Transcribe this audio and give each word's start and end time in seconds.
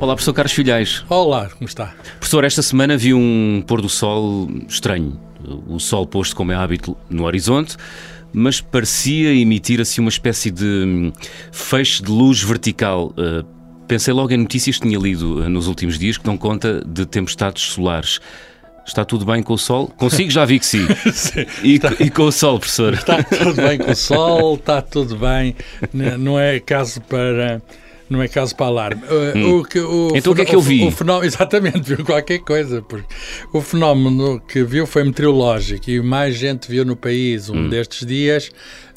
Olá, 0.00 0.14
professor 0.14 0.32
Carlos 0.32 0.52
Filhais. 0.52 1.04
Olá, 1.08 1.50
como 1.50 1.66
está? 1.66 1.92
Professor, 2.20 2.44
esta 2.44 2.62
semana 2.62 2.96
vi 2.96 3.12
um 3.12 3.60
pôr 3.66 3.82
do 3.82 3.88
sol 3.88 4.48
estranho. 4.68 5.18
O 5.66 5.80
sol 5.80 6.06
posto, 6.06 6.36
como 6.36 6.52
é 6.52 6.54
hábito, 6.54 6.96
no 7.10 7.24
horizonte, 7.24 7.76
mas 8.32 8.60
parecia 8.60 9.34
emitir 9.34 9.80
assim 9.80 10.00
uma 10.00 10.08
espécie 10.08 10.52
de 10.52 10.64
hum, 10.64 11.12
feixe 11.50 12.00
de 12.00 12.12
luz 12.12 12.40
vertical. 12.40 13.12
Uh, 13.18 13.44
pensei 13.88 14.14
logo 14.14 14.32
em 14.32 14.36
notícias 14.36 14.76
que 14.76 14.86
tinha 14.86 14.98
lido 15.00 15.40
uh, 15.40 15.48
nos 15.48 15.66
últimos 15.66 15.98
dias 15.98 16.16
que 16.16 16.22
dão 16.22 16.36
conta 16.36 16.80
de 16.86 17.04
tempestades 17.04 17.64
solares. 17.64 18.20
Está 18.86 19.04
tudo 19.04 19.24
bem 19.24 19.42
com 19.42 19.54
o 19.54 19.58
sol? 19.58 19.88
Consigo, 19.88 20.30
já 20.30 20.44
vi 20.44 20.60
que 20.60 20.66
sim. 20.66 20.86
sim 21.12 21.44
e, 21.64 21.74
está, 21.74 21.92
e, 21.98 22.08
com 22.08 22.22
o 22.22 22.32
sol, 22.32 22.60
professor? 22.60 22.94
Está 22.94 23.20
tudo 23.24 23.54
bem 23.54 23.76
com 23.76 23.90
o 23.90 23.96
sol, 23.96 24.54
está 24.54 24.80
tudo 24.80 25.16
bem. 25.16 25.56
Não 25.92 26.38
é 26.38 26.60
caso 26.60 27.00
para 27.00 27.60
não 28.08 28.22
é 28.22 28.28
caso 28.28 28.54
para 28.56 28.66
alarme. 28.66 29.02
Hum. 29.34 29.58
O 29.58 29.64
que, 29.64 29.78
o 29.78 30.12
então 30.14 30.32
o 30.32 30.36
que 30.36 30.42
é 30.42 30.44
que 30.44 30.54
eu 30.54 30.60
vi? 30.60 30.82
O, 30.82 30.88
o 30.88 30.90
fenómeno, 30.90 31.26
exatamente, 31.26 31.80
viu 31.80 32.04
qualquer 32.04 32.38
coisa. 32.38 32.82
Porque 32.82 33.06
o 33.52 33.60
fenómeno 33.60 34.40
que 34.40 34.62
viu 34.62 34.86
foi 34.86 35.04
meteorológico 35.04 35.90
e 35.90 36.00
mais 36.00 36.36
gente 36.36 36.70
viu 36.70 36.84
no 36.84 36.96
país 36.96 37.48
um 37.48 37.56
hum. 37.56 37.68
destes 37.68 38.06
dias. 38.06 38.50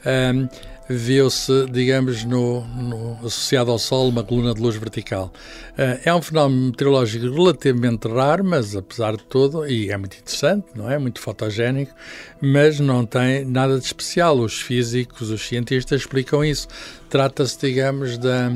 Um, 0.05 0.47
viu-se, 0.89 1.67
digamos, 1.71 2.23
no, 2.23 2.65
no, 2.67 3.13
associado 3.25 3.71
ao 3.71 3.79
Sol, 3.79 4.09
uma 4.09 4.23
coluna 4.23 4.53
de 4.53 4.61
luz 4.61 4.75
vertical. 4.75 5.31
Uh, 5.73 5.99
é 6.03 6.13
um 6.13 6.21
fenómeno 6.21 6.67
meteorológico 6.67 7.33
relativamente 7.33 8.07
raro, 8.07 8.43
mas 8.43 8.75
apesar 8.75 9.15
de 9.15 9.23
tudo, 9.23 9.65
e 9.65 9.89
é 9.89 9.97
muito 9.97 10.17
interessante, 10.17 10.65
não 10.75 10.89
é? 10.89 10.97
Muito 10.97 11.19
fotogénico, 11.19 11.93
mas 12.41 12.79
não 12.79 13.05
tem 13.05 13.45
nada 13.45 13.79
de 13.79 13.85
especial. 13.85 14.37
Os 14.37 14.59
físicos, 14.59 15.29
os 15.29 15.47
cientistas 15.47 16.01
explicam 16.01 16.43
isso. 16.43 16.67
Trata-se, 17.09 17.57
digamos, 17.59 18.17
da 18.17 18.51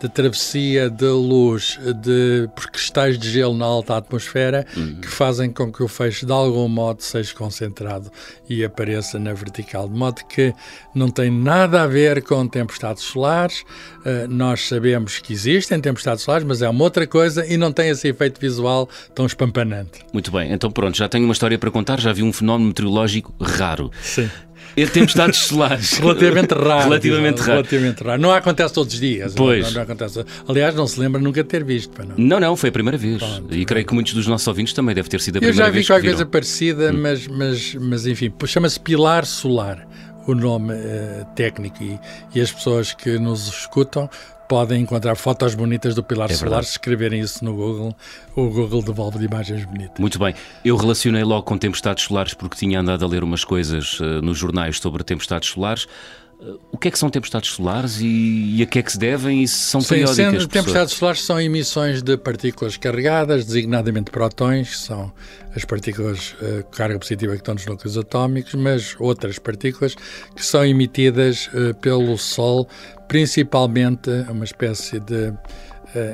de 0.00 0.08
travessia 0.10 0.90
de 0.90 1.06
luz 1.06 1.78
de, 2.02 2.48
por 2.54 2.70
cristais 2.70 3.18
de 3.18 3.30
gelo 3.30 3.56
na 3.56 3.64
alta 3.64 3.96
atmosfera 3.96 4.66
uhum. 4.76 5.00
que 5.00 5.08
fazem 5.08 5.50
com 5.50 5.72
que 5.72 5.82
o 5.82 5.88
feixe 5.88 6.26
de 6.26 6.32
algum 6.32 6.68
modo 6.68 7.02
seja 7.02 7.34
concentrado 7.34 8.10
e 8.46 8.62
apareça 8.62 9.18
na 9.18 9.32
vertical. 9.32 9.88
De 9.88 9.96
modo 9.96 10.22
que 10.26 10.52
não 10.94 11.08
tem 11.08 11.30
nada 11.30 11.82
a 11.82 11.86
ver 11.86 12.22
com 12.22 12.46
tempestades 12.46 13.02
solares. 13.02 13.64
Uh, 14.00 14.28
nós 14.28 14.68
sabemos 14.68 15.18
que 15.18 15.32
existem 15.32 15.80
tempestades 15.80 16.22
solares, 16.22 16.46
mas 16.46 16.62
é 16.62 16.68
uma 16.68 16.84
outra 16.84 17.06
coisa 17.06 17.44
e 17.46 17.56
não 17.56 17.72
tem 17.72 17.90
esse 17.90 18.08
efeito 18.08 18.40
visual 18.40 18.88
tão 19.14 19.26
espampanante. 19.26 20.00
Muito 20.12 20.30
bem, 20.30 20.52
então 20.52 20.70
pronto, 20.70 20.96
já 20.96 21.08
tenho 21.08 21.24
uma 21.24 21.32
história 21.32 21.58
para 21.58 21.70
contar, 21.70 22.00
já 22.00 22.12
vi 22.12 22.22
um 22.22 22.32
fenómeno 22.32 22.68
meteorológico 22.68 23.34
raro. 23.40 23.90
Sim. 24.02 24.28
É 24.76 24.86
tempestades 24.86 25.38
solares. 25.46 25.92
Relativamente 25.98 26.52
raro. 26.52 26.84
Relativamente 26.84 27.38
raro. 27.38 27.52
Relativamente 27.52 28.02
raro. 28.02 28.20
Não 28.20 28.32
acontece 28.32 28.74
todos 28.74 28.92
os 28.94 29.00
dias. 29.00 29.34
Pois. 29.34 29.66
Não, 29.66 29.74
não 29.74 29.82
acontece. 29.82 30.24
Aliás, 30.48 30.74
não 30.74 30.86
se 30.86 30.98
lembra 30.98 31.20
nunca 31.20 31.44
ter 31.44 31.64
visto. 31.64 31.92
Não. 32.04 32.14
não, 32.16 32.40
não, 32.40 32.56
foi 32.56 32.70
a 32.70 32.72
primeira 32.72 32.98
vez. 32.98 33.18
Pronto, 33.18 33.54
e 33.54 33.64
creio 33.64 33.86
que 33.86 33.94
muitos 33.94 34.14
dos 34.14 34.26
nossos 34.26 34.46
ouvintes 34.48 34.74
também 34.74 34.94
deve 34.94 35.08
ter 35.08 35.20
sido 35.20 35.36
a 35.36 35.40
primeira 35.40 35.54
vez. 35.54 35.68
Eu 35.68 35.72
já 35.72 35.80
vi 35.80 35.86
qualquer 35.86 36.08
coisa 36.08 36.26
parecida, 36.26 36.92
hum. 36.92 36.98
mas, 37.00 37.26
mas, 37.28 37.74
mas 37.74 38.06
enfim, 38.06 38.32
chama-se 38.46 38.80
pilar 38.80 39.24
solar 39.24 39.86
o 40.26 40.34
nome 40.34 40.72
uh, 40.74 41.24
técnico 41.34 41.82
e, 41.82 41.98
e, 42.34 42.40
as 42.40 42.52
pessoas 42.52 42.92
que 42.92 43.18
nos 43.18 43.46
escutam 43.48 44.08
podem 44.48 44.82
encontrar 44.82 45.16
fotos 45.16 45.54
bonitas 45.54 45.94
do 45.94 46.02
Pilar 46.02 46.30
é 46.30 46.34
Solar 46.34 46.64
se 46.64 46.72
escreverem 46.72 47.20
isso 47.20 47.44
no 47.44 47.54
Google. 47.54 47.96
O 48.36 48.48
Google 48.48 48.82
devolve 48.82 49.18
de 49.18 49.24
imagens 49.24 49.64
bonitas. 49.64 49.98
Muito 49.98 50.18
bem. 50.18 50.34
Eu 50.64 50.76
relacionei 50.76 51.24
logo 51.24 51.42
com 51.42 51.56
tempestades 51.56 52.04
solares 52.04 52.34
porque 52.34 52.56
tinha 52.56 52.80
andado 52.80 53.04
a 53.04 53.08
ler 53.08 53.24
umas 53.24 53.44
coisas 53.44 53.98
uh, 54.00 54.20
nos 54.22 54.38
jornais 54.38 54.78
sobre 54.78 55.02
tempestades 55.02 55.48
solares. 55.50 55.86
O 56.70 56.76
que 56.76 56.88
é 56.88 56.90
que 56.90 56.98
são 56.98 57.08
tempestades 57.08 57.50
solares 57.50 58.00
e, 58.00 58.56
e 58.56 58.62
a 58.62 58.66
que 58.66 58.78
é 58.78 58.82
que 58.82 58.92
se 58.92 58.98
devem 58.98 59.42
e 59.42 59.48
se 59.48 59.56
são 59.56 59.80
Sim, 59.80 59.88
periódicas? 59.90 60.16
Sendo, 60.16 60.48
tempestades 60.48 60.94
solares 60.94 61.22
são 61.22 61.40
emissões 61.40 62.02
de 62.02 62.16
partículas 62.16 62.76
carregadas, 62.76 63.46
designadamente 63.46 64.10
prótons, 64.10 64.68
que 64.68 64.76
são 64.76 65.12
as 65.54 65.64
partículas 65.64 66.34
uh, 66.40 66.64
carga 66.70 66.98
positiva 66.98 67.32
que 67.32 67.38
estão 67.38 67.54
nos 67.54 67.64
núcleos 67.64 67.96
atómicos, 67.96 68.54
mas 68.54 68.96
outras 68.98 69.38
partículas 69.38 69.94
que 70.34 70.44
são 70.44 70.64
emitidas 70.64 71.48
uh, 71.48 71.74
pelo 71.80 72.18
Sol, 72.18 72.68
principalmente 73.08 74.10
uma 74.28 74.44
espécie 74.44 75.00
de 75.00 75.32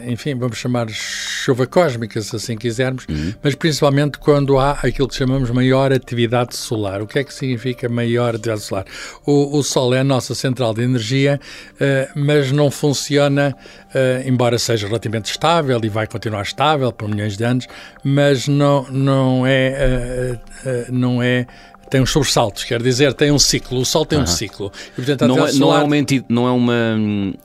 enfim, 0.06 0.34
vamos 0.34 0.58
chamar 0.58 0.88
chuva 0.90 1.66
cósmica, 1.66 2.20
se 2.20 2.34
assim 2.36 2.56
quisermos, 2.56 3.06
uhum. 3.08 3.34
mas 3.42 3.54
principalmente 3.54 4.18
quando 4.18 4.58
há 4.58 4.72
aquilo 4.82 5.08
que 5.08 5.14
chamamos 5.14 5.50
maior 5.50 5.92
atividade 5.92 6.56
solar. 6.56 7.02
O 7.02 7.06
que 7.06 7.18
é 7.18 7.24
que 7.24 7.32
significa 7.32 7.88
maior 7.88 8.34
atividade 8.34 8.60
solar? 8.62 8.84
O, 9.24 9.58
o 9.58 9.62
Sol 9.62 9.94
é 9.94 10.00
a 10.00 10.04
nossa 10.04 10.34
central 10.34 10.74
de 10.74 10.82
energia, 10.82 11.40
uh, 11.74 12.18
mas 12.18 12.52
não 12.52 12.70
funciona, 12.70 13.56
uh, 13.94 14.28
embora 14.28 14.58
seja 14.58 14.86
relativamente 14.86 15.30
estável 15.30 15.80
e 15.82 15.88
vai 15.88 16.06
continuar 16.06 16.42
estável 16.42 16.92
por 16.92 17.08
milhões 17.08 17.36
de 17.36 17.44
anos, 17.44 17.66
mas 18.04 18.46
não, 18.46 18.84
não 18.90 19.46
é, 19.46 20.38
uh, 20.64 20.92
não 20.92 21.22
é 21.22 21.46
tem 21.90 22.00
uns 22.00 22.10
sobressaltos, 22.10 22.62
quer 22.62 22.80
dizer, 22.80 23.12
tem 23.12 23.32
um 23.32 23.38
ciclo, 23.38 23.80
o 23.80 23.84
Sol 23.84 24.06
tem 24.06 24.18
um 24.18 24.26
ciclo. 24.26 24.72
E, 24.92 25.02
portanto, 25.02 25.26
não, 25.26 25.44
é, 25.44 25.50
solar... 25.50 25.58
não, 25.58 25.82
é 25.82 25.84
uma 25.84 25.96
entidade, 25.96 26.26
não, 26.32 26.46
é 26.46 26.50
uma, 26.52 26.96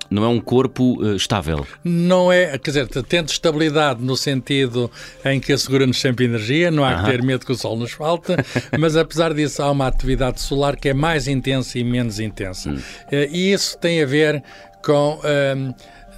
não 0.09 0.23
é 0.23 0.27
um 0.27 0.39
corpo 0.39 1.01
uh, 1.01 1.15
estável. 1.15 1.65
Não 1.83 2.31
é, 2.31 2.57
quer 2.59 2.69
dizer, 2.69 2.87
tem 2.87 3.23
estabilidade 3.25 4.03
no 4.03 4.15
sentido 4.15 4.89
em 5.25 5.39
que 5.39 5.51
assegura-nos 5.51 5.99
sempre 5.99 6.25
energia, 6.25 6.69
não 6.69 6.85
há 6.85 7.03
que 7.03 7.09
ter 7.09 7.23
medo 7.23 7.43
que 7.43 7.51
o 7.51 7.55
Sol 7.55 7.75
nos 7.75 7.91
falte, 7.91 8.33
mas 8.79 8.95
apesar 8.95 9.33
disso 9.33 9.63
há 9.63 9.71
uma 9.71 9.87
atividade 9.87 10.39
solar 10.39 10.75
que 10.75 10.89
é 10.89 10.93
mais 10.93 11.27
intensa 11.27 11.79
e 11.79 11.83
menos 11.83 12.19
intensa. 12.19 12.69
Hum. 12.69 12.75
Uh, 12.75 13.15
e 13.31 13.51
isso 13.51 13.75
tem 13.79 14.03
a 14.03 14.05
ver 14.05 14.43
com... 14.83 15.19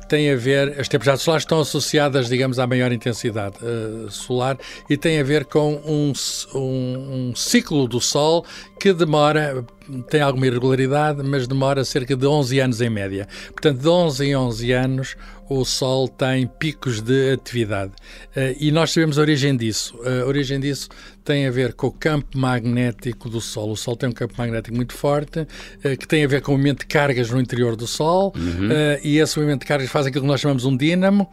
Tem 0.08 0.32
a 0.32 0.36
ver, 0.36 0.80
as 0.80 0.88
tempestades 0.88 1.22
solares 1.22 1.44
estão 1.44 1.60
associadas, 1.60 2.30
digamos, 2.30 2.60
à 2.60 2.66
maior 2.66 2.92
intensidade 2.92 3.58
uh, 3.62 4.10
solar 4.10 4.58
e 4.90 4.96
tem 4.96 5.20
a 5.20 5.24
ver 5.24 5.46
com 5.46 5.74
um, 5.86 6.14
um, 6.56 7.30
um, 7.30 7.36
ciclo 7.36 7.88
do 7.88 8.00
Sol 8.00 8.46
que 8.80 8.94
demora, 8.94 9.66
tem 10.10 10.22
alguma 10.22 10.48
irregularidade, 10.48 11.22
mas 11.24 11.48
demora 11.48 11.84
cerca 11.84 12.16
de 12.16 12.26
11 12.26 12.60
anos 12.60 12.82
em 12.82 12.90
média. 12.90 13.28
Portanto, 13.48 13.80
de 13.80 13.88
11 13.88 14.26
em 14.26 14.36
11 14.36 14.72
anos, 14.72 15.16
o 15.50 15.64
Sol 15.66 16.08
tem 16.08 16.48
picos 16.48 17.02
de 17.02 17.32
atividade. 17.34 17.92
Uh, 18.36 18.56
e 18.60 18.72
nós 18.72 18.92
sabemos 18.92 19.18
a 19.18 19.22
origem 19.22 19.56
disso. 19.56 19.98
A 20.04 20.26
origem 20.26 20.60
disso 20.60 20.90
tem 21.24 21.46
a 21.46 21.52
ver 21.52 21.74
com 21.74 21.88
o 21.88 21.92
campo 21.92 22.38
magnético 22.38 23.30
do 23.30 23.42
Sol. 23.42 23.72
O 23.72 23.76
Sol 23.76 23.96
tem 23.96 24.10
um 24.10 24.14
campo 24.14 24.34
magnético 24.38 24.76
muito 24.76 24.94
forte, 24.94 25.42
uh, 25.42 25.98
que 25.98 26.08
tem 26.08 26.24
a 26.24 26.28
ver 26.28 26.42
com 26.42 26.52
o 26.54 26.56
movimento 26.56 26.80
de 26.80 26.88
cargas 26.88 27.30
no 27.30 27.40
interior 27.40 27.76
do 27.76 27.88
Sol, 27.88 28.34
uhum. 28.36 28.70
uh, 28.70 29.00
e 29.04 29.18
esse 29.18 29.38
movimento 29.38 29.62
de 29.62 29.68
cargas 29.68 29.90
faz 29.90 30.06
aquilo 30.06 30.24
que 30.24 30.28
nós 30.28 30.40
chamamos 30.40 30.66
um 30.66 30.76
dínamo, 30.76 31.30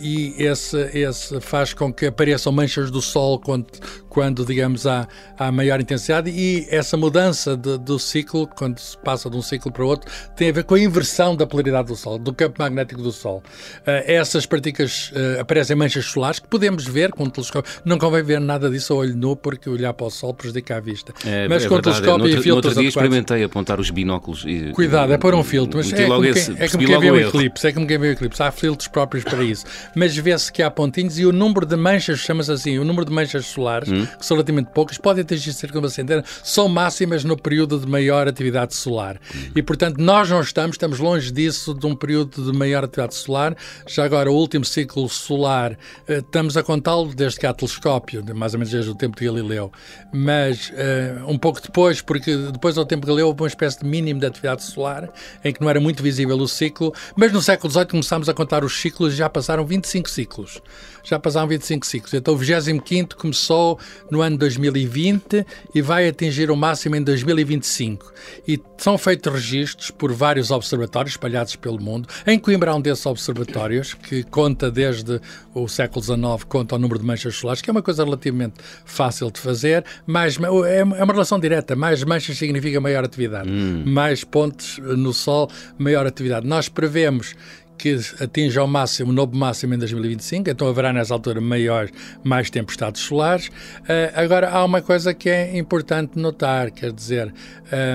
e 0.00 0.34
esse, 0.38 0.76
esse 0.92 1.40
faz 1.40 1.72
com 1.72 1.92
que 1.92 2.06
apareçam 2.06 2.52
manchas 2.52 2.90
do 2.90 3.00
Sol 3.00 3.38
quando, 3.38 3.66
quando 4.16 4.46
digamos, 4.46 4.86
há, 4.86 5.06
há 5.38 5.52
maior 5.52 5.78
intensidade, 5.78 6.30
e 6.30 6.66
essa 6.70 6.96
mudança 6.96 7.54
de, 7.54 7.76
do 7.76 7.98
ciclo, 7.98 8.46
quando 8.46 8.78
se 8.78 8.96
passa 8.96 9.28
de 9.28 9.36
um 9.36 9.42
ciclo 9.42 9.70
para 9.70 9.84
outro, 9.84 10.10
tem 10.34 10.48
a 10.48 10.52
ver 10.52 10.64
com 10.64 10.74
a 10.74 10.80
inversão 10.80 11.36
da 11.36 11.46
polaridade 11.46 11.88
do 11.88 11.96
Sol, 11.96 12.18
do 12.18 12.32
campo 12.32 12.54
magnético 12.58 13.02
do 13.02 13.12
Sol. 13.12 13.42
Uh, 13.80 14.00
essas 14.06 14.46
partículas 14.46 15.10
uh, 15.10 15.42
aparecem 15.42 15.76
manchas 15.76 16.06
solares 16.06 16.38
que 16.38 16.48
podemos 16.48 16.86
ver 16.86 17.10
com 17.10 17.24
o 17.24 17.30
telescópio. 17.30 17.70
Não 17.84 17.98
convém 17.98 18.22
ver 18.22 18.40
nada 18.40 18.70
disso 18.70 18.94
a 18.94 18.96
olho 18.96 19.14
nu, 19.14 19.36
porque 19.36 19.68
olhar 19.68 19.92
para 19.92 20.06
o 20.06 20.10
Sol 20.10 20.32
prejudica 20.32 20.78
a 20.78 20.80
vista. 20.80 21.12
É, 21.26 21.46
mas 21.46 21.66
é 21.66 21.68
com 21.68 21.74
o 21.74 21.82
telescópio 21.82 22.26
e 22.26 22.40
filtros. 22.40 22.74
No 22.74 22.80
dia 22.80 22.88
experimentei 22.88 23.44
apontar 23.44 23.78
os 23.78 23.90
binóculos 23.90 24.44
e. 24.46 24.72
Cuidado, 24.72 25.12
é 25.12 25.18
pôr 25.18 25.34
um 25.34 25.44
filtro. 25.44 25.76
Mas 25.76 25.92
é 25.92 26.06
como, 26.06 26.24
esse, 26.24 26.54
quem, 26.54 26.64
é 26.64 26.68
como 26.70 26.86
quem 26.86 27.00
vê 27.00 27.10
o 27.10 27.20
eclipse. 27.20 27.66
É 27.66 27.72
como 27.72 27.86
quem 27.86 27.98
vê 27.98 28.08
o 28.08 28.12
eclipse. 28.12 28.42
Há 28.42 28.50
filtros 28.50 28.88
próprios 28.88 29.24
para 29.24 29.44
isso. 29.44 29.66
Mas 29.94 30.16
vê-se 30.16 30.50
que 30.50 30.62
há 30.62 30.70
pontinhos 30.70 31.18
e 31.18 31.26
o 31.26 31.32
número 31.32 31.66
de 31.66 31.76
manchas, 31.76 32.20
chama-se 32.20 32.50
assim, 32.50 32.78
o 32.78 32.84
número 32.84 33.04
de 33.04 33.12
manchas 33.12 33.44
solares, 33.44 33.90
hum. 33.90 34.05
Que 34.18 34.24
são 34.24 34.36
relativamente 34.36 34.70
poucas, 34.72 34.98
pode 34.98 35.20
atingir 35.20 35.52
cerca 35.52 35.78
de 35.78 35.84
uma 35.84 35.90
centena, 35.90 36.24
são 36.42 36.68
máximas 36.68 37.24
no 37.24 37.36
período 37.36 37.78
de 37.78 37.86
maior 37.86 38.26
atividade 38.28 38.74
solar. 38.74 39.20
Hum. 39.34 39.50
E, 39.54 39.62
portanto, 39.62 39.98
nós 39.98 40.28
não 40.30 40.40
estamos, 40.40 40.74
estamos 40.74 40.98
longe 40.98 41.30
disso, 41.30 41.74
de 41.74 41.86
um 41.86 41.94
período 41.94 42.50
de 42.50 42.56
maior 42.56 42.84
atividade 42.84 43.14
solar 43.14 43.36
solar. 43.46 43.56
Já 43.86 44.04
agora, 44.04 44.30
o 44.30 44.34
último 44.34 44.64
ciclo 44.64 45.08
solar, 45.08 45.76
eh, 46.08 46.18
estamos 46.18 46.56
a 46.56 46.62
contá-lo 46.62 47.14
desde 47.14 47.38
que 47.38 47.46
há 47.46 47.52
telescópio, 47.52 48.24
mais 48.34 48.54
ou 48.54 48.58
menos 48.58 48.72
desde 48.72 48.90
o 48.90 48.94
tempo 48.94 49.18
de 49.18 49.26
Galileu, 49.26 49.70
mas 50.12 50.70
uh, 50.70 51.28
um 51.28 51.38
pouco 51.38 51.60
depois, 51.60 52.00
porque 52.00 52.34
depois 52.52 52.74
do 52.76 52.84
tempo 52.86 53.02
de 53.02 53.08
Galileu 53.08 53.28
houve 53.28 53.42
uma 53.42 53.48
espécie 53.48 53.80
de 53.80 53.86
mínimo 53.86 54.20
de 54.20 54.26
atividade 54.26 54.62
solar, 54.62 55.10
em 55.44 55.52
que 55.52 55.60
não 55.60 55.68
era 55.68 55.80
muito 55.80 56.02
visível 56.02 56.36
o 56.36 56.48
ciclo, 56.48 56.92
mas 57.16 57.32
no 57.32 57.42
século 57.42 57.70
XVIII 57.70 57.86
começámos 57.86 58.28
a 58.28 58.34
contar 58.34 58.64
os 58.64 58.80
ciclos 58.80 59.12
e 59.12 59.16
já 59.16 59.28
passaram 59.28 59.66
25 59.66 60.08
ciclos. 60.08 60.62
Já 61.04 61.20
passaram 61.20 61.46
25 61.46 61.86
ciclos. 61.86 62.14
Então 62.14 62.34
o 62.34 62.36
25 62.36 63.16
começou 63.16 63.78
no 64.10 64.20
ano 64.20 64.36
2020 64.36 65.44
e 65.74 65.82
vai 65.82 66.08
atingir 66.08 66.50
o 66.50 66.56
máximo 66.56 66.96
em 66.96 67.02
2025. 67.02 68.12
E 68.46 68.60
são 68.78 68.98
feitos 68.98 69.32
registros 69.32 69.90
por 69.90 70.12
vários 70.12 70.50
observatórios 70.50 71.12
espalhados 71.14 71.56
pelo 71.56 71.80
mundo. 71.80 72.08
Em 72.26 72.38
Coimbra 72.38 72.70
há 72.70 72.74
um 72.74 72.80
desses 72.80 73.04
observatórios 73.06 73.94
que 73.94 74.22
conta 74.24 74.70
desde 74.70 75.20
o 75.54 75.68
século 75.68 76.04
XIX, 76.04 76.44
conta 76.48 76.74
o 76.74 76.78
número 76.78 77.00
de 77.00 77.06
manchas 77.06 77.36
solares, 77.36 77.62
que 77.62 77.70
é 77.70 77.72
uma 77.72 77.82
coisa 77.82 78.04
relativamente 78.04 78.54
fácil 78.84 79.30
de 79.30 79.40
fazer, 79.40 79.84
mais, 80.06 80.38
é, 80.38 80.78
é 80.78 80.84
uma 80.84 81.12
relação 81.12 81.40
direta, 81.40 81.74
mais 81.74 82.02
manchas 82.04 82.36
significa 82.36 82.80
maior 82.80 83.04
atividade, 83.04 83.48
hum. 83.48 83.82
mais 83.86 84.24
pontos 84.24 84.78
no 84.78 85.12
Sol, 85.12 85.50
maior 85.78 86.06
atividade. 86.06 86.46
Nós 86.46 86.68
prevemos 86.68 87.34
que 87.76 87.98
atinja 88.20 88.60
ao 88.60 88.66
máximo, 88.66 89.10
o 89.10 89.14
novo 89.14 89.36
máximo 89.36 89.74
em 89.74 89.78
2025, 89.78 90.50
então 90.50 90.68
haverá 90.68 90.92
nessa 90.92 91.14
altura 91.14 91.40
maiores, 91.40 91.92
mais 92.24 92.50
tempestades 92.50 93.02
solares. 93.02 93.48
Uh, 93.48 94.12
agora, 94.14 94.50
há 94.50 94.64
uma 94.64 94.80
coisa 94.80 95.12
que 95.12 95.28
é 95.28 95.56
importante 95.56 96.18
notar, 96.18 96.70
quer 96.70 96.92
dizer, 96.92 97.32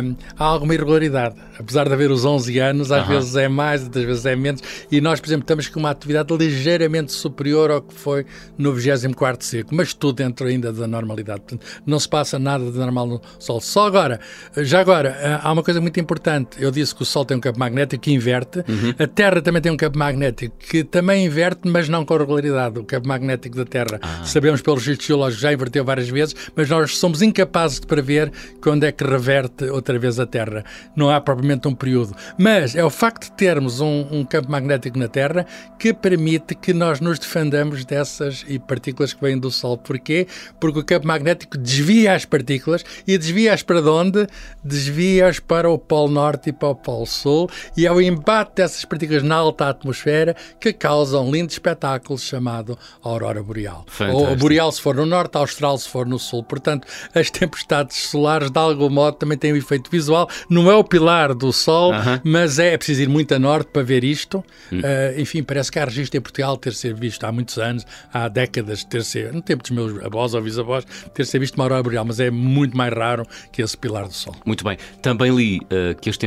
um, 0.04 0.16
há 0.38 0.44
alguma 0.44 0.74
irregularidade. 0.74 1.36
Apesar 1.58 1.88
de 1.88 1.94
haver 1.94 2.12
os 2.12 2.26
11 2.26 2.58
anos, 2.60 2.92
às 2.92 3.08
vezes 3.08 3.36
é 3.36 3.48
mais, 3.48 3.84
outras 3.84 4.04
vezes 4.04 4.26
é 4.26 4.36
menos, 4.36 4.62
e 4.92 5.00
nós, 5.00 5.20
por 5.20 5.28
exemplo, 5.28 5.44
estamos 5.44 5.68
com 5.68 5.80
uma 5.80 5.92
atividade 5.92 6.36
ligeiramente 6.36 7.12
superior 7.12 7.72
ao 7.72 7.82
que 7.82 7.94
foi 7.94 8.26
no 8.58 8.74
24 8.74 9.46
ciclo, 9.46 9.78
mas 9.78 9.94
tudo 9.94 10.16
dentro 10.16 10.48
ainda 10.48 10.74
da 10.74 10.88
normalidade. 10.88 11.42
Portanto, 11.42 11.66
não 11.86 12.00
se 12.00 12.10
passa 12.10 12.40
nada 12.40 12.70
de 12.72 12.78
normal 12.78 13.08
no 13.08 13.22
Sol. 13.40 13.62
Só 13.62 13.86
agora, 13.88 14.20
já 14.58 14.80
agora, 14.80 15.18
ah, 15.22 15.48
há 15.48 15.52
uma 15.52 15.64
coisa 15.64 15.80
muito 15.80 16.00
importante. 16.00 16.58
Eu 16.60 16.72
disse 16.72 16.96
que 16.96 17.04
o 17.04 17.06
Sol 17.06 17.26
tem 17.26 17.38
um 17.38 17.40
campo 17.40 17.60
magnético 17.60 18.04
que 18.04 18.12
inverte, 18.12 18.60
uhum. 18.60 18.94
a 18.98 19.08
Terra 19.08 19.42
também 19.42 19.62
tem 19.62 19.71
um 19.72 19.78
campo 19.78 19.98
magnético 19.98 20.56
que 20.58 20.84
também 20.84 21.26
inverte, 21.26 21.62
mas 21.68 21.90
não 21.90 22.06
com 22.06 22.18
regularidade. 22.18 22.80
O 22.80 22.84
campo 22.84 23.08
magnético 23.08 23.56
da 23.56 23.66
Terra, 23.66 24.00
ah. 24.02 24.24
sabemos 24.24 24.62
pelos 24.62 24.82
registros 24.82 25.08
geológicos, 25.08 25.42
já 25.42 25.54
inverteu 25.54 25.84
várias 25.84 26.10
vezes, 26.10 26.36
mas 26.56 26.70
nós 26.70 26.98
somos 26.98 27.22
incapazes 27.22 27.80
de 27.80 27.88
prever 27.88 28.32
quando 28.62 28.84
é 28.84 28.92
que 28.92 29.04
reverte 29.04 29.66
outra 29.66 29.98
vez 29.98 30.20
a 30.20 30.26
Terra. 30.26 30.64
Não 30.96 31.10
há 31.10 31.20
propriamente 31.20 31.68
um 31.68 31.74
período. 31.74 32.16
Mas 32.38 32.76
é 32.76 32.84
o 32.84 32.90
facto 32.90 33.26
de 33.26 33.34
termos 33.34 33.80
um, 33.80 34.08
um 34.12 34.24
campo 34.24 34.52
magnético 34.52 34.98
na 34.98 35.08
Terra 35.08 35.46
que 35.80 35.94
permite 35.94 36.56
que 36.56 36.74
nós 36.74 37.00
nos 37.00 37.18
defendamos 37.18 37.86
dessas 37.86 38.46
partículas 38.68 39.14
que 39.14 39.22
vêm 39.22 39.38
do 39.38 39.50
Sol. 39.50 39.78
Porquê? 39.78 40.28
Porque 40.60 40.80
o 40.80 40.84
campo 40.84 41.08
magnético 41.08 41.58
desvia 41.58 42.14
as 42.14 42.26
partículas 42.26 42.84
e 43.08 43.18
desvia-as 43.18 43.64
para 43.64 43.82
onde? 43.82 44.28
Desvia-as 44.64 45.40
para 45.40 45.70
o 45.70 45.78
Polo 45.78 46.12
Norte 46.12 46.50
e 46.50 46.54
para 46.54 46.70
o 46.70 46.76
Polo 46.76 47.06
Sul 47.06 47.50
e 47.76 47.86
é 47.86 47.92
o 47.92 48.02
embate 48.02 48.56
dessas 48.56 48.86
partículas 48.86 49.24
na 49.24 49.36
alta 49.62 49.70
atmosfera 49.70 50.36
que 50.60 50.74
causa 50.74 51.20
um 51.20 51.32
lindo 51.32 51.52
espetáculo 51.52 52.18
chamado 52.18 52.78
Aurora 53.04 53.44
Boreal. 53.44 53.86
Fantástico. 53.88 54.30
Ou 54.30 54.36
Boreal 54.36 54.72
se 54.72 54.82
for 54.82 54.96
no 54.96 55.06
Norte, 55.06 55.38
Austral 55.38 55.78
se 55.78 55.88
for 55.88 56.06
no 56.06 56.18
Sul. 56.18 56.44
Portanto, 56.44 56.88
as 57.14 57.30
tempestades 57.30 57.98
solares 58.10 58.50
de 58.50 58.60
algum 58.60 58.90
modo 58.90 59.18
também 59.18 59.38
têm 59.38 59.54
um 59.54 59.56
efeito 59.56 59.90
visual. 59.90 60.30
Não 60.50 60.70
é 60.72 60.76
o 60.76 60.84
pilar 60.84 61.34
do 61.34 61.52
Sol, 61.54 61.92
uh 61.92 61.96
-huh. 61.96 62.22
mas 62.24 62.60
é, 62.60 62.74
é 62.74 62.78
preciso 62.78 63.04
ir 63.04 63.10
muito 63.10 63.34
a 63.34 63.40
norte 63.40 63.70
para 63.72 63.84
ver 63.84 64.04
isto. 64.04 64.44
Uh, 64.72 65.20
enfim, 65.20 65.44
parece 65.44 65.72
que 65.72 65.80
há 65.80 65.86
registro 65.86 66.18
em 66.18 66.22
Portugal 66.22 66.58
ter 66.58 66.74
sido 66.74 66.98
visto 66.98 67.24
há 67.24 67.32
muitos 67.32 67.58
anos, 67.58 67.86
há 68.12 68.28
décadas, 68.28 68.84
ter 68.84 69.04
sido, 69.04 69.34
no 69.34 69.42
tempo 69.42 69.62
dos 69.64 69.72
meus 69.72 70.04
avós 70.04 70.34
ou 70.34 70.42
bisavós, 70.42 70.86
ter 71.14 71.26
sido 71.26 71.42
visto 71.42 71.56
uma 71.56 71.66
aurora 71.66 71.84
boreal, 71.84 72.06
mas 72.06 72.20
é 72.20 72.32
muito 72.32 72.76
mais 72.76 72.94
raro 72.94 73.26
que 73.52 73.62
esse 73.62 73.78
pilar 73.78 74.08
do 74.08 74.14
Sol. 74.14 74.36
Muito 74.46 74.64
bem. 74.64 74.78
Também 75.02 75.36
li 75.36 75.60
uh, 75.60 76.00
que 76.00 76.10
as 76.10 76.18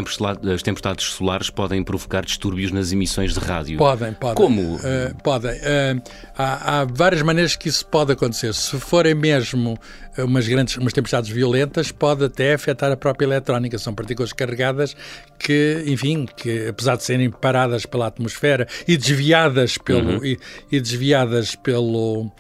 tempestades 0.63 1.05
solares 1.07 1.51
podem 1.51 1.83
provocar 1.83 2.25
distúrbios 2.25 2.71
nas 2.71 2.93
emissões 2.93 3.24
de 3.33 3.41
rádio. 3.41 3.79
Podem, 3.79 4.13
podem. 4.13 4.35
Como? 4.35 4.77
Uh, 4.77 5.15
podem. 5.23 5.53
Há, 6.37 6.81
há, 6.81 6.85
várias 6.85 7.23
maneiras 7.23 7.57
que 7.57 7.69
isso 7.69 7.87
pode 7.87 8.13
acontecer. 8.13 8.53
Se 8.55 8.79
forem 8.79 9.15
mesmo 9.15 9.79
umas 10.19 10.47
grandes 10.47 10.77
umas 10.77 10.93
tempestades 10.93 11.31
violentas, 11.31 11.91
pode 11.91 12.25
até 12.25 12.55
afetar 12.55 12.93
a 12.93 12.97
própria 12.97 13.27
eletrónica. 13.27 13.79
São 13.79 13.95
partículas 13.95 14.33
carregadas 14.33 14.97
que, 15.39 15.83
enfim, 15.87 16.27
que 16.37 16.69
apesar 16.69 16.97
de 16.97 17.05
serem 17.05 17.31
paradas 17.31 17.87
pela 17.87 18.07
atmosfera 18.07 18.67
e 18.87 18.97
desviadas 18.97 19.79
pelo, 19.79 20.19
uhum. 20.19 20.25
e, 20.25 20.39
e 20.71 20.81
desviadas 20.81 21.55
pelo 21.55 22.31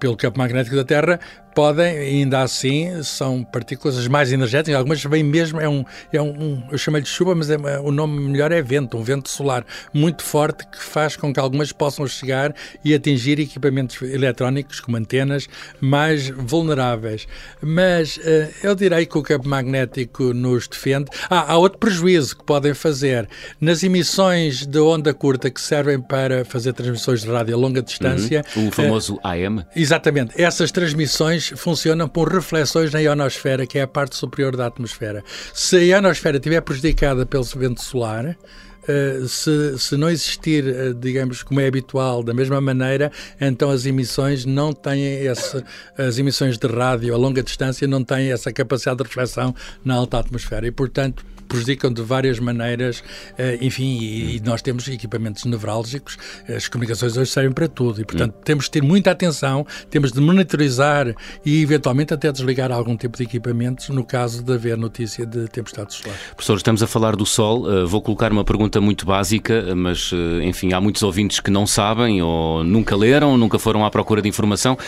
pelo 0.00 0.16
campo 0.16 0.38
magnético 0.38 0.74
da 0.74 0.84
Terra, 0.84 1.20
podem, 1.54 1.98
ainda 1.98 2.42
assim, 2.42 3.02
são 3.02 3.44
partículas 3.44 3.98
as 3.98 4.08
mais 4.08 4.32
energéticas, 4.32 4.76
algumas 4.76 5.02
vêm 5.02 5.22
mesmo, 5.22 5.60
é 5.60 5.68
um, 5.68 5.84
é 6.12 6.20
um 6.20 6.62
eu 6.70 6.78
chamo-lhe 6.78 7.02
de 7.02 7.08
chuva, 7.08 7.34
mas 7.34 7.50
é, 7.50 7.56
o 7.82 7.90
nome 7.90 8.20
melhor 8.20 8.52
é 8.52 8.62
vento, 8.62 8.96
um 8.96 9.02
vento 9.02 9.28
solar 9.28 9.64
muito 9.92 10.22
forte 10.22 10.66
que 10.66 10.82
faz 10.82 11.16
com 11.16 11.32
que 11.32 11.40
algumas 11.40 11.72
possam 11.72 12.06
chegar 12.06 12.54
e 12.84 12.94
atingir 12.94 13.38
equipamentos 13.40 14.00
eletrónicos 14.02 14.80
como 14.80 14.96
antenas 14.96 15.48
mais 15.80 16.28
vulneráveis. 16.28 17.26
Mas 17.60 18.16
uh, 18.16 18.20
eu 18.62 18.74
direi 18.74 19.06
que 19.06 19.18
o 19.18 19.22
campo 19.22 19.48
magnético 19.48 20.32
nos 20.32 20.68
defende. 20.68 21.06
Ah, 21.28 21.52
há 21.52 21.56
outro 21.56 21.78
prejuízo 21.78 22.36
que 22.36 22.44
podem 22.44 22.74
fazer 22.74 23.28
nas 23.60 23.82
emissões 23.82 24.66
de 24.66 24.78
onda 24.78 25.12
curta 25.12 25.50
que 25.50 25.60
servem 25.60 26.00
para 26.00 26.44
fazer 26.44 26.72
transmissões 26.72 27.22
de 27.22 27.30
rádio 27.30 27.54
a 27.54 27.58
longa 27.58 27.82
distância. 27.82 28.44
Uhum. 28.56 28.68
O 28.68 28.70
famoso 28.70 29.14
uh, 29.16 29.20
AM. 29.22 29.64
Exatamente. 29.74 30.40
Essas 30.40 30.70
transmissões 30.70 31.39
funcionam 31.48 32.08
por 32.08 32.32
reflexões 32.32 32.92
na 32.92 33.00
ionosfera, 33.00 33.66
que 33.66 33.78
é 33.78 33.82
a 33.82 33.88
parte 33.88 34.16
superior 34.16 34.56
da 34.56 34.66
atmosfera. 34.66 35.24
Se 35.54 35.76
a 35.76 35.80
ionosfera 35.80 36.36
estiver 36.36 36.60
prejudicada 36.60 37.26
pelo 37.26 37.44
vento 37.44 37.82
solar, 37.82 38.36
Uh, 38.80 39.28
se, 39.28 39.78
se, 39.78 39.94
não 39.94 40.08
existir, 40.08 40.64
uh, 40.64 40.94
digamos, 40.94 41.42
como 41.42 41.60
é 41.60 41.66
habitual, 41.66 42.22
da 42.22 42.32
mesma 42.32 42.62
maneira, 42.62 43.12
então 43.38 43.70
as 43.70 43.84
emissões 43.84 44.46
não 44.46 44.72
têm 44.72 45.04
esse, 45.26 45.62
as 45.98 46.18
emissões 46.18 46.56
de 46.56 46.66
rádio 46.66 47.14
a 47.14 47.16
longa 47.18 47.42
distância 47.42 47.86
não 47.86 48.02
têm 48.02 48.32
essa 48.32 48.50
capacidade 48.50 48.96
de 48.96 49.04
reflexão 49.04 49.54
na 49.84 49.94
alta 49.94 50.18
atmosfera 50.18 50.66
e, 50.66 50.70
portanto, 50.70 51.22
prejudicam 51.50 51.92
de 51.92 52.00
várias 52.00 52.38
maneiras, 52.38 53.02
eh, 53.36 53.58
enfim, 53.60 53.98
e, 54.00 54.40
nós 54.44 54.62
temos 54.62 54.86
equipamentos 54.86 55.44
nevrálgicos, 55.44 56.16
as 56.48 56.68
comunicações 56.68 57.16
hoje 57.16 57.30
servem 57.30 57.50
para 57.50 57.66
tudo 57.66 58.00
e, 58.00 58.04
portanto, 58.04 58.32
hum. 58.36 58.42
temos 58.44 58.66
de 58.66 58.70
ter 58.70 58.82
muita 58.82 59.10
atenção, 59.10 59.66
temos 59.90 60.12
de 60.12 60.20
monitorizar 60.20 61.12
e, 61.44 61.60
eventualmente, 61.60 62.14
até 62.14 62.30
desligar 62.30 62.70
algum 62.70 62.96
tipo 62.96 63.16
de 63.16 63.24
equipamentos 63.24 63.88
no 63.88 64.04
caso 64.04 64.44
de 64.44 64.52
haver 64.52 64.76
notícia 64.76 65.26
de 65.26 65.48
tempestades 65.48 65.96
solares. 65.96 66.22
Professor, 66.36 66.56
estamos 66.56 66.82
a 66.84 66.86
falar 66.86 67.16
do 67.16 67.26
Sol. 67.26 67.66
Uh, 67.66 67.86
vou 67.86 68.00
colocar 68.00 68.30
uma 68.30 68.44
pergunta 68.44 68.80
muito 68.80 69.04
básica, 69.04 69.74
mas, 69.74 70.12
enfim, 70.44 70.72
há 70.72 70.80
muitos 70.80 71.02
ouvintes 71.02 71.40
que 71.40 71.50
não 71.50 71.66
sabem 71.66 72.22
ou 72.22 72.62
nunca 72.62 72.94
leram, 72.94 73.36
nunca 73.36 73.58
foram 73.58 73.84
à 73.84 73.90
procura 73.90 74.22
de 74.22 74.28
informação. 74.28 74.78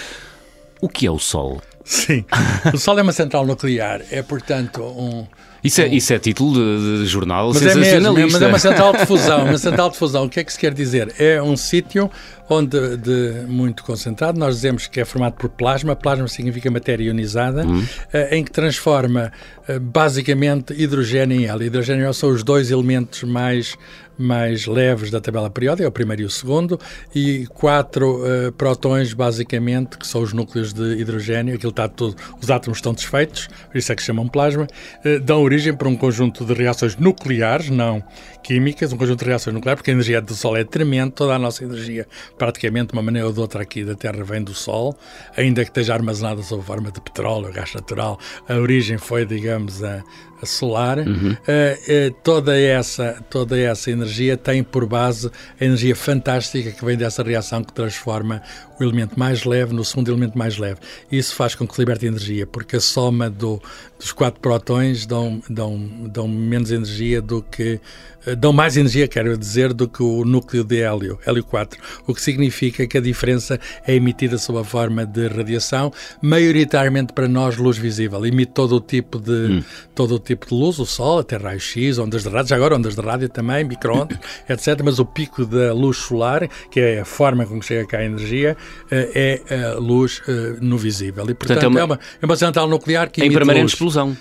O 0.80 0.88
que 0.88 1.06
é 1.06 1.10
o 1.10 1.18
Sol? 1.18 1.60
Sim, 1.84 2.24
o 2.72 2.78
Sol 2.78 2.98
é 2.98 3.02
uma 3.02 3.12
central 3.12 3.44
nuclear, 3.44 4.02
é, 4.10 4.22
portanto, 4.22 4.82
um 4.82 5.26
isso 5.62 5.80
é, 5.80 5.88
isso 5.88 6.12
é 6.12 6.18
título 6.18 6.54
de, 6.54 7.04
de 7.04 7.06
jornal 7.06 7.48
mas 7.48 7.58
sensacionalista. 7.58 7.96
É 7.96 8.10
mesmo, 8.10 8.32
mas 8.32 8.42
é 8.42 8.46
uma 8.46 8.58
central 8.58 8.92
de 8.92 9.06
fusão. 9.06 9.44
Uma 9.44 9.58
central 9.58 9.90
de 9.90 9.96
fusão, 9.96 10.24
o 10.24 10.28
que 10.28 10.40
é 10.40 10.44
que 10.44 10.52
se 10.52 10.58
quer 10.58 10.74
dizer? 10.74 11.14
É 11.18 11.40
um 11.40 11.56
sítio 11.56 12.10
onde, 12.52 12.96
de, 12.96 13.44
muito 13.48 13.82
concentrado, 13.84 14.38
nós 14.38 14.56
dizemos 14.56 14.86
que 14.86 15.00
é 15.00 15.04
formado 15.04 15.34
por 15.34 15.48
plasma. 15.48 15.96
Plasma 15.96 16.28
significa 16.28 16.70
matéria 16.70 17.04
ionizada, 17.04 17.64
uhum. 17.64 17.84
eh, 18.12 18.36
em 18.36 18.44
que 18.44 18.50
transforma 18.50 19.32
eh, 19.66 19.78
basicamente 19.78 20.74
hidrogênio 20.74 21.40
em 21.40 21.46
hélio. 21.46 21.66
Hidrogênio 21.66 22.02
e 22.02 22.04
hélio 22.04 22.14
são 22.14 22.30
os 22.30 22.42
dois 22.42 22.70
elementos 22.70 23.22
mais 23.22 23.76
mais 24.18 24.66
leves 24.66 25.10
da 25.10 25.20
tabela 25.20 25.50
periódica, 25.50 25.84
é 25.84 25.88
o 25.88 25.92
primeiro 25.92 26.22
e 26.22 26.24
o 26.24 26.30
segundo, 26.30 26.78
e 27.14 27.46
quatro 27.48 28.22
uh, 28.22 28.52
protões, 28.52 29.12
basicamente, 29.12 29.98
que 29.98 30.06
são 30.06 30.22
os 30.22 30.32
núcleos 30.32 30.72
de 30.72 30.96
hidrogênio, 30.98 31.54
aquilo 31.54 31.70
está 31.70 31.88
tudo, 31.88 32.16
os 32.40 32.50
átomos 32.50 32.78
estão 32.78 32.92
desfeitos, 32.92 33.48
por 33.70 33.78
isso 33.78 33.90
é 33.90 33.96
que 33.96 34.02
chamam 34.02 34.28
plasma, 34.28 34.66
uh, 34.66 35.20
dão 35.20 35.42
origem 35.42 35.74
para 35.74 35.88
um 35.88 35.96
conjunto 35.96 36.44
de 36.44 36.52
reações 36.54 36.96
nucleares, 36.96 37.70
não 37.70 38.02
químicas, 38.42 38.92
um 38.92 38.96
conjunto 38.96 39.20
de 39.20 39.26
reações 39.26 39.54
nucleares, 39.54 39.78
porque 39.80 39.90
a 39.90 39.94
energia 39.94 40.20
do 40.20 40.34
Sol 40.34 40.56
é 40.56 40.64
tremenda, 40.64 41.12
toda 41.12 41.34
a 41.34 41.38
nossa 41.38 41.64
energia, 41.64 42.06
praticamente, 42.42 42.88
de 42.88 42.94
uma 42.94 43.02
maneira 43.02 43.28
ou 43.28 43.32
de 43.32 43.38
outra 43.38 43.62
aqui 43.62 43.84
da 43.84 43.94
Terra, 43.94 44.24
vem 44.24 44.42
do 44.42 44.52
Sol, 44.52 44.98
ainda 45.36 45.62
que 45.62 45.70
esteja 45.70 45.94
armazenada 45.94 46.42
sob 46.42 46.60
forma 46.64 46.90
de 46.90 47.00
petróleo, 47.00 47.52
gás 47.52 47.72
natural, 47.72 48.18
a 48.48 48.54
origem 48.56 48.98
foi, 48.98 49.24
digamos, 49.24 49.80
a, 49.84 50.02
solar, 50.44 50.98
uhum. 50.98 51.30
uh, 51.30 51.36
uh, 51.36 52.10
toda, 52.24 52.58
essa, 52.60 53.24
toda 53.30 53.56
essa 53.56 53.92
energia 53.92 54.36
tem 54.36 54.64
por 54.64 54.86
base 54.86 55.30
a 55.60 55.64
energia 55.64 55.94
fantástica 55.94 56.72
que 56.72 56.84
vem 56.84 56.96
dessa 56.96 57.22
reação 57.22 57.62
que 57.62 57.72
transforma 57.72 58.42
o 58.82 58.88
elemento 58.88 59.18
mais 59.18 59.44
leve 59.44 59.72
no 59.72 59.84
segundo 59.84 60.10
elemento 60.10 60.36
mais 60.36 60.58
leve. 60.58 60.80
Isso 61.10 61.34
faz 61.34 61.54
com 61.54 61.66
que 61.66 61.78
liberte 61.78 62.06
energia, 62.06 62.46
porque 62.46 62.76
a 62.76 62.80
soma 62.80 63.30
do, 63.30 63.60
dos 63.98 64.12
quatro 64.12 64.40
protões 64.40 65.06
dão, 65.06 65.40
dão, 65.48 65.78
dão 66.08 66.26
menos 66.26 66.70
energia 66.70 67.22
do 67.22 67.42
que. 67.42 67.80
Eh, 68.26 68.34
dão 68.34 68.52
mais 68.52 68.76
energia, 68.76 69.06
quero 69.08 69.36
dizer, 69.36 69.72
do 69.72 69.88
que 69.88 70.02
o 70.02 70.24
núcleo 70.24 70.64
de 70.64 70.80
hélio, 70.80 71.18
hélio 71.26 71.44
4, 71.44 71.80
o 72.06 72.14
que 72.14 72.20
significa 72.20 72.86
que 72.86 72.98
a 72.98 73.00
diferença 73.00 73.58
é 73.86 73.94
emitida 73.94 74.38
sob 74.38 74.58
a 74.58 74.64
forma 74.64 75.04
de 75.04 75.28
radiação, 75.28 75.92
maioritariamente 76.20 77.12
para 77.12 77.28
nós 77.28 77.56
luz 77.56 77.78
visível. 77.78 78.24
Emite 78.24 78.52
todo 78.52 78.76
o 78.76 78.80
tipo 78.80 79.18
de, 79.18 79.32
hum. 79.32 79.64
todo 79.94 80.16
o 80.16 80.18
tipo 80.18 80.46
de 80.46 80.54
luz, 80.54 80.78
o 80.78 80.86
sol, 80.86 81.20
até 81.20 81.36
raio-x, 81.36 81.98
ondas 81.98 82.22
de 82.22 82.28
rádio, 82.28 82.48
já 82.50 82.56
agora 82.56 82.76
ondas 82.76 82.94
de 82.94 83.00
rádio 83.00 83.28
também, 83.28 83.64
micro-ondas, 83.64 84.18
etc. 84.48 84.80
Mas 84.84 84.98
o 84.98 85.04
pico 85.04 85.44
da 85.44 85.72
luz 85.72 85.98
solar, 85.98 86.48
que 86.70 86.80
é 86.80 87.00
a 87.00 87.04
forma 87.04 87.46
como 87.46 87.62
chega 87.62 87.86
cá 87.86 87.98
a 87.98 88.04
energia, 88.04 88.56
é 88.90 89.64
a 89.64 89.78
luz 89.78 90.20
eh, 90.28 90.56
no 90.60 90.76
visível. 90.76 91.24
E, 91.24 91.34
portanto, 91.34 91.60
portanto 91.60 91.64
é, 91.64 91.68
uma, 91.68 91.80
é, 91.80 91.84
uma, 91.84 92.00
é 92.22 92.26
uma 92.26 92.36
central 92.36 92.68
nuclear 92.68 93.10
que 93.10 93.24
em 93.24 93.32
permanente 93.32 93.72
explosão. 93.72 94.16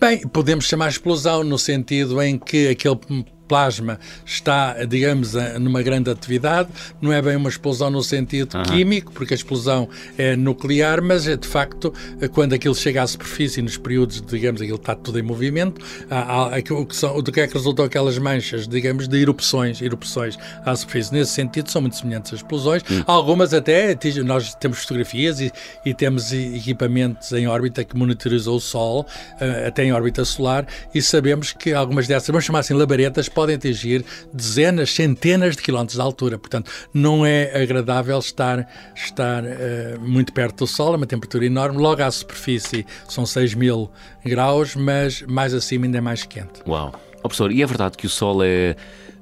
Bem, 0.00 0.26
podemos 0.26 0.66
chamar 0.66 0.88
explosão 0.88 1.44
no 1.44 1.58
sentido 1.58 2.20
em 2.20 2.38
que 2.38 2.68
aquele 2.68 2.98
plasma 3.48 3.98
está, 4.24 4.84
digamos, 4.84 5.34
numa 5.60 5.82
grande 5.82 6.10
atividade. 6.10 6.68
Não 7.00 7.12
é 7.12 7.20
bem 7.20 7.36
uma 7.36 7.48
explosão 7.48 7.90
no 7.90 8.02
sentido 8.02 8.58
químico, 8.62 9.12
porque 9.12 9.34
a 9.34 9.36
explosão 9.36 9.88
é 10.16 10.36
nuclear, 10.36 11.02
mas 11.02 11.26
é 11.26 11.36
de 11.36 11.46
facto 11.46 11.92
quando 12.32 12.54
aquilo 12.54 12.74
chega 12.74 13.02
à 13.02 13.06
superfície, 13.06 13.62
nos 13.62 13.76
períodos, 13.76 14.20
digamos, 14.20 14.60
aquilo 14.60 14.76
está 14.76 14.94
tudo 14.94 15.18
em 15.18 15.22
movimento, 15.22 15.84
há, 16.10 16.56
há, 16.56 16.58
o 16.72 16.86
que 16.86 16.96
são, 16.96 17.20
do 17.20 17.30
que 17.30 17.40
é 17.40 17.46
que 17.46 17.54
resultam 17.54 17.84
aquelas 17.84 18.18
manchas, 18.18 18.66
digamos, 18.66 19.08
de 19.08 19.20
erupções, 19.20 19.80
erupções 19.80 20.36
à 20.64 20.74
superfície. 20.74 21.12
Nesse 21.12 21.32
sentido, 21.32 21.70
são 21.70 21.80
muito 21.80 21.96
semelhantes 21.96 22.32
às 22.32 22.40
explosões. 22.40 22.82
Hum. 22.90 23.02
Algumas 23.06 23.52
até, 23.54 23.96
nós 24.24 24.54
temos 24.54 24.78
fotografias 24.78 25.40
e, 25.40 25.52
e, 25.84 25.94
temos 25.94 26.32
equipamentos 26.32 27.32
em 27.32 27.46
órbita 27.46 27.84
que 27.84 27.96
monitorizam 27.96 28.54
o 28.54 28.60
Sol, 28.60 29.06
eh, 29.40 29.66
até 29.68 29.84
em 29.84 29.92
órbita 29.92 30.24
solar, 30.24 30.66
e 30.94 31.00
sabemos 31.02 31.52
que 31.52 31.72
algumas 31.72 32.06
dessas, 32.06 32.28
vamos 32.28 32.44
chamar 32.44 32.60
assim, 32.60 32.74
labaredas, 32.74 33.28
podem 33.28 33.43
atingir 33.52 34.04
dezenas, 34.32 34.90
centenas 34.90 35.56
de 35.56 35.62
quilómetros 35.62 35.96
de 35.96 36.02
altura. 36.02 36.38
Portanto, 36.38 36.70
não 36.92 37.26
é 37.26 37.62
agradável 37.62 38.18
estar, 38.18 38.68
estar 38.94 39.42
uh, 39.44 40.00
muito 40.00 40.32
perto 40.32 40.64
do 40.64 40.66
Sol, 40.66 40.94
é 40.94 40.96
uma 40.96 41.06
temperatura 41.06 41.44
enorme. 41.44 41.78
Logo 41.78 42.02
à 42.02 42.10
superfície 42.10 42.86
são 43.08 43.26
6 43.26 43.54
mil 43.54 43.90
graus, 44.24 44.74
mas 44.74 45.22
mais 45.22 45.52
acima 45.52 45.84
ainda 45.86 45.98
é 45.98 46.00
mais 46.00 46.24
quente. 46.24 46.62
Uau! 46.66 46.92
Oh, 47.18 47.28
professor, 47.28 47.50
e 47.50 47.62
é 47.62 47.66
verdade 47.66 47.96
que 47.96 48.06
o 48.06 48.10
Sol 48.10 48.44
é 48.44 48.76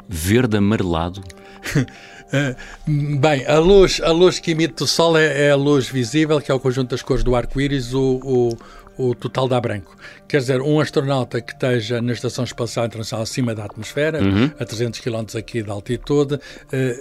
verde 0.08 0.56
amarelado? 0.56 1.22
Uh, 1.76 2.56
bem, 3.20 3.46
a 3.46 3.58
luz, 3.58 4.00
a 4.02 4.10
luz 4.10 4.40
que 4.40 4.50
emite 4.50 4.82
o 4.82 4.86
Sol 4.86 5.16
é, 5.16 5.46
é, 5.46 5.50
a 5.52 5.56
luz 5.56 5.88
visível, 5.88 6.40
que 6.40 6.50
é 6.50 6.54
o 6.54 6.58
conjunto 6.58 6.90
das 6.90 7.00
cores 7.00 7.22
do 7.22 7.36
arco-íris, 7.36 7.94
o, 7.94 8.20
o, 8.24 8.56
o 8.98 9.14
total 9.14 9.48
dá 9.48 9.60
branco. 9.60 9.96
Quer 10.28 10.38
dizer, 10.38 10.62
um 10.62 10.80
astronauta 10.80 11.40
que 11.40 11.52
esteja 11.52 12.00
na 12.00 12.12
Estação 12.12 12.44
Espacial 12.44 12.86
Internacional 12.86 13.22
acima 13.22 13.54
da 13.54 13.64
atmosfera, 13.64 14.22
uhum. 14.22 14.50
a 14.58 14.64
300 14.64 15.00
km 15.00 15.24
aqui 15.36 15.62
de 15.62 15.70
altitude, 15.70 16.34
uh, 16.34 16.38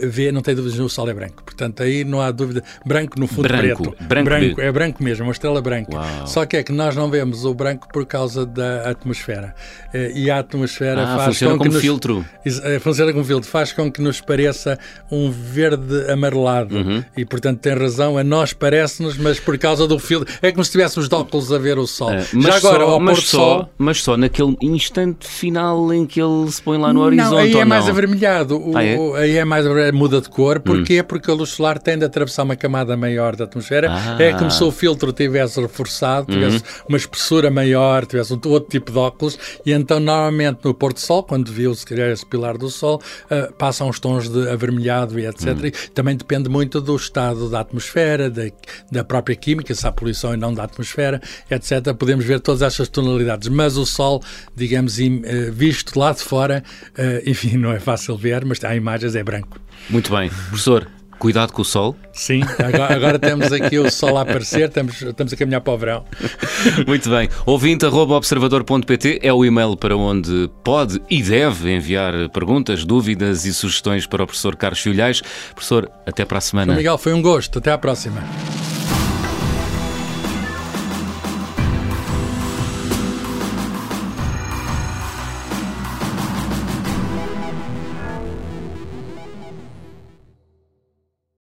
vê, 0.03 0.31
não 0.31 0.41
tem 0.41 0.55
dúvidas, 0.55 0.79
o 0.79 0.89
Sol 0.89 1.09
é 1.09 1.13
branco. 1.13 1.43
Portanto, 1.43 1.83
aí 1.83 2.03
não 2.03 2.21
há 2.21 2.31
dúvida. 2.31 2.63
Branco 2.85 3.19
no 3.19 3.27
fundo 3.27 3.47
branco, 3.47 3.83
preto. 3.83 4.03
Branco, 4.03 4.25
branco 4.25 4.61
é 4.61 4.71
branco 4.71 5.03
mesmo, 5.03 5.25
uma 5.25 5.31
estrela 5.31 5.61
branca. 5.61 5.95
Uau. 5.95 6.27
Só 6.27 6.45
que 6.45 6.57
é 6.57 6.63
que 6.63 6.71
nós 6.71 6.95
não 6.95 7.09
vemos 7.09 7.45
o 7.45 7.53
branco 7.53 7.87
por 7.91 8.05
causa 8.05 8.45
da 8.45 8.89
atmosfera. 8.89 9.55
Uh, 9.93 10.17
e 10.17 10.29
a 10.29 10.39
atmosfera 10.39 11.03
ah, 11.03 11.17
faz 11.17 11.25
funciona 11.27 11.53
com 11.53 11.57
como 11.59 11.69
que 11.69 11.75
nos, 11.75 11.81
filtro. 11.81 12.25
Uh, 12.45 12.79
funciona 12.79 13.13
como 13.13 13.25
filtro. 13.25 13.49
Faz 13.49 13.71
com 13.71 13.91
que 13.91 14.01
nos 14.01 14.21
pareça 14.21 14.77
um 15.09 15.31
verde 15.31 16.11
amarelado. 16.11 16.75
Uhum. 16.75 17.03
E, 17.15 17.25
portanto, 17.25 17.59
tem 17.59 17.73
razão. 17.73 18.17
A 18.17 18.23
nós 18.23 18.53
parece-nos, 18.53 19.17
mas 19.17 19.39
por 19.39 19.57
causa 19.57 19.87
do 19.87 19.97
filtro. 19.97 20.33
É 20.41 20.51
como 20.51 20.63
se 20.63 20.69
estivéssemos 20.69 21.07
de 21.07 21.15
óculos 21.15 21.51
a 21.51 21.57
ver 21.57 21.77
o 21.81 21.87
Sol. 21.87 22.11
mas 22.33 22.45
Já 22.45 22.55
agora, 22.55 22.85
só, 22.85 22.91
ao 22.91 22.99
mas 22.99 23.17
só, 23.19 23.37
sol, 23.37 23.69
mas 23.77 24.03
só 24.03 24.17
naquele 24.17 24.55
instante 24.61 25.27
final 25.27 25.93
em 25.93 26.05
que 26.05 26.21
ele 26.21 26.49
se 26.51 26.61
põe 26.61 26.77
lá 26.77 26.93
no 26.93 27.01
horizonte. 27.01 27.31
Não, 27.31 27.37
aí 27.37 27.53
é 27.55 27.65
mais 27.65 27.85
não? 27.85 27.91
avermelhado. 27.91 28.57
O, 28.57 28.77
ah, 28.77 28.83
é? 28.83 28.97
Aí 29.17 29.37
é 29.37 29.45
mais 29.45 29.65
muda 29.93 30.21
de 30.21 30.29
cor. 30.29 30.59
Porquê? 30.59 31.01
Hum. 31.01 31.03
Porque 31.03 31.29
a 31.29 31.33
luz 31.33 31.49
solar 31.49 31.79
tende 31.79 32.03
a 32.03 32.07
atravessar 32.07 32.43
uma 32.43 32.55
camada 32.55 32.95
maior 32.95 33.35
da 33.35 33.45
atmosfera. 33.45 33.91
Ah. 33.91 34.21
É 34.21 34.33
como 34.33 34.51
se 34.51 34.63
o 34.63 34.71
filtro 34.71 35.11
tivesse 35.11 35.59
reforçado, 35.59 36.31
tivesse 36.31 36.57
uhum. 36.57 36.85
uma 36.89 36.97
espessura 36.97 37.49
maior, 37.49 38.05
tivesse 38.05 38.33
um 38.33 38.39
outro 38.45 38.69
tipo 38.69 38.91
de 38.91 38.97
óculos. 38.97 39.37
E 39.65 39.71
então, 39.71 39.99
normalmente, 39.99 40.59
no 40.63 40.73
pôr 40.73 40.93
do 40.93 40.99
sol, 40.99 41.23
quando 41.23 41.51
viu 41.51 41.73
se 41.73 41.85
calhar 41.85 42.09
esse 42.09 42.25
pilar 42.25 42.57
do 42.57 42.69
sol, 42.69 43.01
uh, 43.25 43.53
passam 43.53 43.89
uns 43.89 43.99
tons 43.99 44.29
de 44.29 44.49
avermelhado 44.49 45.19
e 45.19 45.25
etc. 45.25 45.47
Hum. 45.47 45.65
E 45.65 45.71
também 45.89 46.15
depende 46.15 46.49
muito 46.49 46.81
do 46.81 46.95
estado 46.95 47.49
da 47.49 47.61
atmosfera, 47.61 48.29
da, 48.29 48.43
da 48.91 49.03
própria 49.03 49.35
química, 49.35 49.73
se 49.73 49.85
há 49.85 49.91
poluição 49.91 50.33
e 50.33 50.37
não 50.37 50.53
da 50.53 50.63
atmosfera, 50.63 51.21
etc. 51.49 51.70
Podemos 51.97 52.25
ver 52.25 52.39
todas 52.39 52.61
essas 52.61 52.89
tonalidades. 52.89 53.47
Mas 53.47 53.77
o 53.77 53.85
sol, 53.85 54.21
digamos, 54.55 54.99
eh, 54.99 55.09
visto 55.51 55.97
lá 55.97 56.11
de 56.11 56.21
fora, 56.21 56.63
eh, 56.97 57.23
enfim, 57.27 57.57
não 57.57 57.71
é 57.71 57.79
fácil 57.79 58.17
ver, 58.17 58.43
mas 58.43 58.63
há 58.63 58.75
imagens, 58.75 59.15
é 59.15 59.23
branco. 59.23 59.59
Muito 59.89 60.11
bem. 60.11 60.29
Professor, 60.29 60.87
cuidado 61.21 61.53
com 61.53 61.61
o 61.61 61.65
sol. 61.65 61.95
Sim, 62.13 62.41
agora, 62.57 62.95
agora, 62.95 63.19
temos 63.19 63.51
aqui 63.51 63.77
o 63.77 63.89
sol 63.91 64.17
a 64.17 64.21
aparecer, 64.21 64.67
estamos, 64.67 64.99
estamos 65.01 65.31
a 65.31 65.37
caminhar 65.37 65.61
para 65.61 65.73
o 65.73 65.77
verão. 65.77 66.05
Muito 66.87 67.09
bem. 67.09 67.29
Ouvinte.observador.pt 67.45 69.19
é 69.21 69.31
o 69.31 69.45
e-mail 69.45 69.77
para 69.77 69.95
onde 69.95 70.49
pode 70.63 70.99
e 71.09 71.21
deve 71.21 71.71
enviar 71.71 72.27
perguntas, 72.29 72.83
dúvidas 72.83 73.45
e 73.45 73.53
sugestões 73.53 74.07
para 74.07 74.23
o 74.23 74.27
professor 74.27 74.55
Carlos 74.55 74.79
Filhais. 74.79 75.21
Professor, 75.53 75.89
até 76.07 76.25
para 76.25 76.39
a 76.39 76.41
semana. 76.41 76.73
Miguel, 76.73 76.97
foi 76.97 77.13
um 77.13 77.21
gosto. 77.21 77.59
Até 77.59 77.71
à 77.71 77.77
próxima. 77.77 78.21